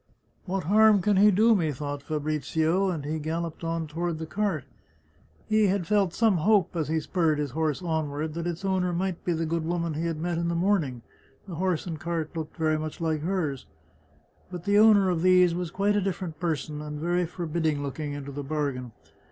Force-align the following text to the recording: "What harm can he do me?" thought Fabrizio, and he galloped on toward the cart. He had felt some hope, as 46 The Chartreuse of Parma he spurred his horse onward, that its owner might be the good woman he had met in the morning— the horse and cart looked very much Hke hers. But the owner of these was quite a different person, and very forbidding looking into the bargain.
"What 0.47 0.63
harm 0.63 0.99
can 1.03 1.17
he 1.17 1.29
do 1.29 1.55
me?" 1.55 1.71
thought 1.71 2.01
Fabrizio, 2.01 2.89
and 2.89 3.05
he 3.05 3.19
galloped 3.19 3.63
on 3.63 3.85
toward 3.85 4.17
the 4.17 4.25
cart. 4.25 4.63
He 5.47 5.67
had 5.67 5.85
felt 5.85 6.15
some 6.15 6.37
hope, 6.37 6.75
as 6.75 6.87
46 6.87 6.87
The 6.87 6.87
Chartreuse 6.87 7.05
of 7.05 7.13
Parma 7.13 7.29
he 7.29 7.37
spurred 7.37 7.39
his 7.39 7.51
horse 7.51 7.81
onward, 7.87 8.33
that 8.33 8.47
its 8.47 8.65
owner 8.65 8.93
might 8.93 9.23
be 9.23 9.33
the 9.33 9.45
good 9.45 9.63
woman 9.63 9.93
he 9.93 10.07
had 10.07 10.17
met 10.17 10.39
in 10.39 10.47
the 10.47 10.55
morning— 10.55 11.03
the 11.47 11.53
horse 11.53 11.85
and 11.85 11.99
cart 11.99 12.35
looked 12.35 12.57
very 12.57 12.79
much 12.79 12.97
Hke 12.97 13.21
hers. 13.21 13.67
But 14.49 14.63
the 14.63 14.79
owner 14.79 15.11
of 15.11 15.21
these 15.21 15.53
was 15.53 15.69
quite 15.69 15.95
a 15.95 16.01
different 16.01 16.39
person, 16.39 16.81
and 16.81 16.99
very 16.99 17.27
forbidding 17.27 17.83
looking 17.83 18.13
into 18.13 18.31
the 18.31 18.41
bargain. 18.43 18.93